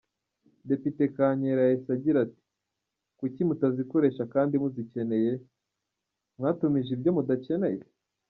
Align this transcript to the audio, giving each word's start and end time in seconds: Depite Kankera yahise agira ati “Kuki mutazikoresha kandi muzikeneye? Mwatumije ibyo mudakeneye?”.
Depite 0.69 1.03
Kankera 1.15 1.61
yahise 1.65 1.89
agira 1.97 2.17
ati 2.25 2.41
“Kuki 3.19 3.41
mutazikoresha 3.47 4.23
kandi 4.33 4.53
muzikeneye? 4.61 5.31
Mwatumije 6.37 6.89
ibyo 6.95 7.11
mudakeneye?”. 7.17 7.81